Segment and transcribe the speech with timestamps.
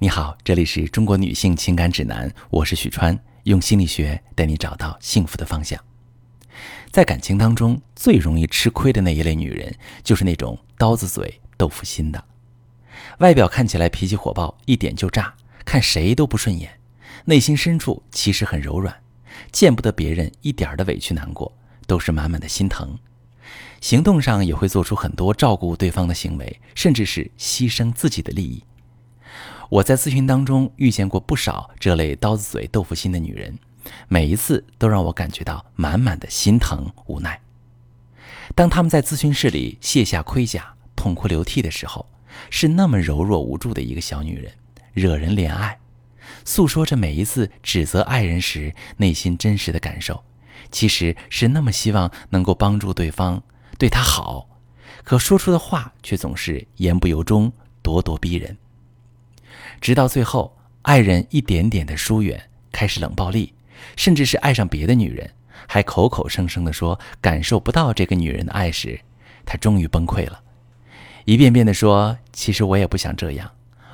[0.00, 5.76] 你好，这里是中国女性情感指南，我是许川，用心理学带你找到幸福的方向。
[6.92, 9.74] 在感情当中，最容易吃亏的那一类女人，
[10.04, 12.24] 就是那种刀子嘴豆腐心的，
[13.18, 15.34] 外表看起来脾气火爆，一点就炸，
[15.64, 16.78] 看谁都不顺眼，
[17.24, 18.94] 内心深处其实很柔软，
[19.50, 21.52] 见不得别人一点的委屈难过，
[21.88, 22.96] 都是满满的心疼，
[23.80, 28.62] 行动上也会做出很多照顾对方的行为，甚至是牺牲自己的利益。
[29.68, 33.58] 我在咨询当中遇见过不少这类刀子嘴豆腐心的女人，
[34.08, 37.38] 每一次都让我感觉到满满的心疼无奈。
[38.54, 42.06] 当她们在咨询室里卸下盔甲，痛哭流涕的时候，
[42.48, 44.52] 是那么柔弱无助的一个小女人，
[44.94, 45.78] 惹人怜爱，
[46.46, 50.24] 诉说着每一次指责爱人时内心真实的感受，
[50.70, 53.42] 其实是那么希望能够帮助对方，
[53.78, 54.48] 对他好，
[55.04, 58.56] 可说出的话却总是言不由衷，咄咄逼人。
[59.80, 63.52] 直到最后，爱人一点点的疏远，开始冷暴力，
[63.96, 65.30] 甚至是爱上别的女人，
[65.66, 69.00] 还口口声声的说感受不到这个女人的爱时，
[69.44, 70.40] 他终于崩溃了，
[71.24, 73.50] 一遍遍的说：“其实我也不想这样，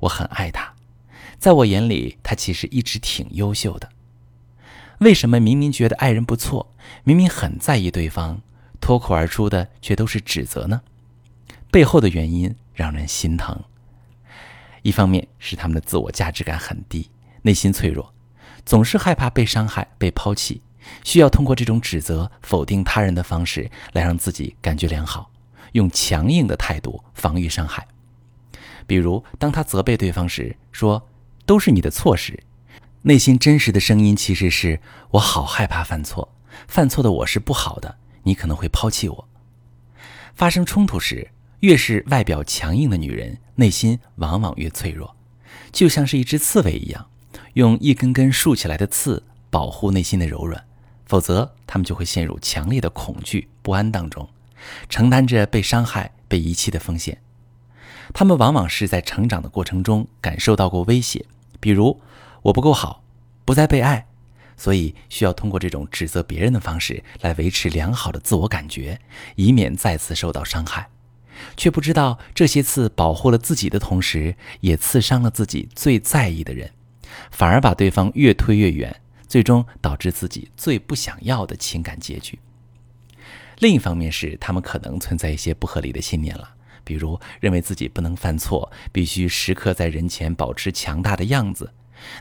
[0.00, 0.74] 我很爱她，
[1.38, 3.88] 在我眼里，她其实一直挺优秀的。
[4.98, 6.72] 为什么明明觉得爱人不错，
[7.04, 8.40] 明明很在意对方，
[8.80, 10.80] 脱口而出的却都是指责呢？
[11.70, 13.62] 背后的原因让人心疼。”
[14.86, 17.10] 一方面是他们的自我价值感很低，
[17.42, 18.14] 内心脆弱，
[18.64, 20.62] 总是害怕被伤害、被抛弃，
[21.02, 25.28] 需要通过这种指责、否定他人的方式来让自己感觉良好，
[25.72, 27.84] 用强硬的态度防御伤害。
[28.86, 31.08] 比如，当他责备对方时，说
[31.44, 32.44] “都是你的错”时，
[33.02, 36.32] 内心真实的声音其实是“我好害怕犯错，
[36.68, 39.28] 犯错的我是不好的，你可能会抛弃我”。
[40.36, 41.32] 发生冲突时。
[41.66, 45.16] 越是外表强硬的女人，内心往往越脆弱，
[45.72, 47.10] 就像是一只刺猬一样，
[47.54, 50.64] 用一根根竖起来的刺保护内心的柔软，
[51.06, 54.28] 否则她们就会陷入强烈的恐惧不安当中，
[54.88, 57.20] 承担着被伤害、被遗弃的风险。
[58.14, 61.26] 她们往往是在成长的过程中感受到过威胁，
[61.58, 62.00] 比如
[62.42, 63.02] 我不够好，
[63.44, 64.06] 不再被爱，
[64.56, 69.00] 所以需要通过这种指责别人的方式来维持良好的自我感觉，
[69.34, 70.88] 以免再次受到伤害。
[71.56, 76.70] 却不知道这些刺保护了自己的同时，也刺伤了自己最在意的人，
[77.30, 82.38] 反而把对方越推越远，最终导致自己最不想要的情感结局。
[83.58, 86.50] 另一方面是，他们可能存在一些不合理的信念了，
[86.84, 91.72] 比如认为自己不能犯错，必须时刻在人前保持强大的样子。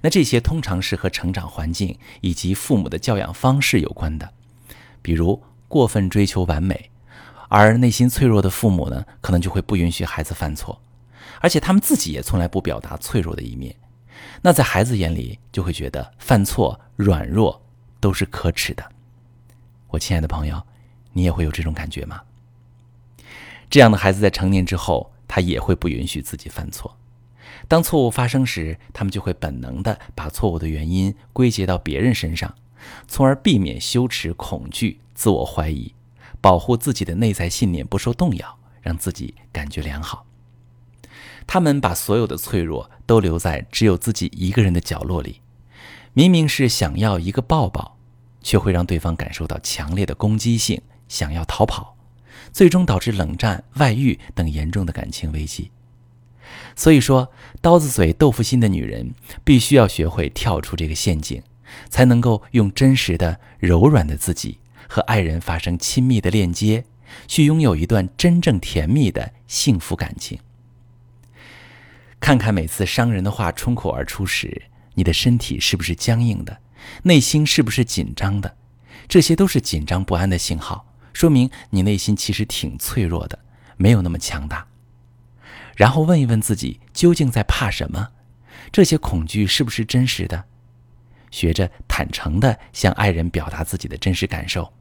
[0.00, 4.32] 那这些通常是和成长环境以及父母的教养方式有关的，
[5.02, 6.90] 比如过分追求完美。
[7.56, 10.80] 而内心脆弱的父母呢，可能就会不允许孩子犯错，
[11.40, 13.76] 而且他们自己也从来不表达脆弱的一面。
[14.42, 17.62] 那在孩子眼里，就会觉得犯错、软弱
[18.00, 18.84] 都是可耻的。
[19.88, 20.60] 我亲爱的朋友，
[21.12, 22.22] 你也会有这种感觉吗？
[23.70, 26.96] 这样的孩子在成年之后，他也会不允许自己犯错。
[27.68, 32.52] 当错误发生时，他们就会本能的把错误的原因归结到别人身上，
[33.06, 35.94] 从而避免羞耻、恐惧、自我怀疑。
[36.44, 40.26] 保护自己的内在信念不受动摇，让自己感觉良好。
[41.46, 45.40] 他们把所有的脆弱都留在只有自己一个人的角落里，
[46.12, 47.96] 明明是想要一个抱抱，
[48.42, 51.96] 却会让对方感受到强烈的攻击性，想要逃跑，
[52.52, 55.70] 最终导致冷战、外遇等严重的感情危机。
[56.76, 57.32] 所以说，
[57.62, 61.42] 刀子嘴豆腐心的女人必须要学会跳出这个陷阱，
[61.88, 64.58] 才能够用真实的、柔软的自己。
[64.88, 66.84] 和爱人发生亲密的链接，
[67.26, 70.38] 去拥有一段真正甜蜜的幸福感情。
[72.20, 74.62] 看看每次伤人的话冲口而出时，
[74.94, 76.58] 你的身体是不是僵硬的，
[77.02, 78.56] 内心是不是紧张的？
[79.06, 83.38] 这些都是紧张不安的信号，说明你内心其实挺脆弱的，
[83.76, 84.66] 没有那么强大。
[85.76, 88.10] 然后问一问自己，究竟在怕什么？
[88.72, 90.44] 这些恐惧是不是真实的？
[91.34, 94.72] 学着坦诚地向爱人表达自己的真实感受，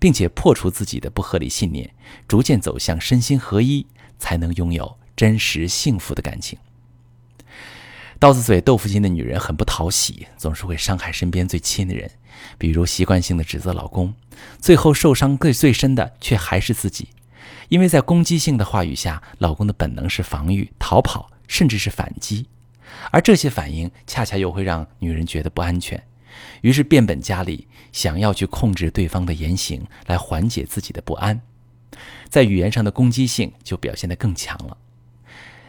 [0.00, 1.88] 并且破除自己的不合理信念，
[2.26, 3.86] 逐渐走向身心合一，
[4.18, 6.58] 才能拥有真实幸福的感情。
[8.18, 12.10] 刀子嘴豆腐心的女人很不讨喜，总是会伤害身边最亲的人，
[12.58, 14.12] 比如习惯性的指责老公，
[14.58, 17.10] 最后受伤最最深的却还是自己，
[17.68, 22.48] 因为在攻击性的话语下，老公的本能是防御、逃跑，甚至是反击。
[23.10, 26.02] 而这些反应恰恰又会让女人觉得不安全，
[26.60, 31.40] 于是变本加厉，想要去控制对方的言行来缓解自己的不安，
[32.28, 34.76] 在语言上的攻击性就表现得更强了。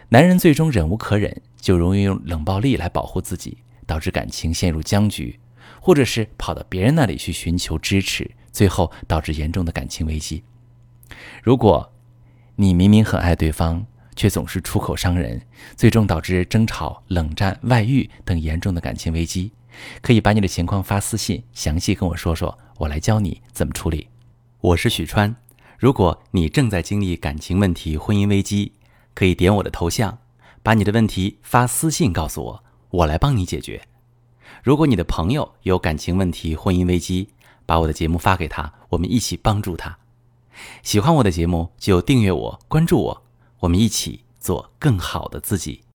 [0.10, 3.58] 男人最终忍无可忍，就容易用冷暴力来保护自己，
[3.88, 5.40] 导致感情陷入僵局，
[5.82, 10.44] 或者是跑到别人那里去寻求支持，最后导致严重的感情危机。
[11.42, 11.92] 如果
[12.56, 15.42] 你明明很爱对方，却总是出口伤人，
[15.76, 19.52] 最终导致争吵、冷战、外遇等严重的感情危机，
[20.02, 24.08] 可以把你的情况发私信，详细跟我说说，我来教你怎么处理。
[24.62, 25.36] 我是许川，
[25.78, 28.74] 如果你正在经历感情问题、婚姻危机，
[29.14, 30.20] 可以点我的头像，
[30.62, 33.82] 把你的问题发私信告诉我，我来帮你解决。
[34.64, 37.30] 如果你的朋友有感情问题、婚姻危机，
[37.66, 39.98] 把我的节目发给他，我们一起帮助他。
[40.84, 43.23] 喜欢我的节目就订阅我、关注我。
[43.64, 45.84] 我们一起做更好的自己。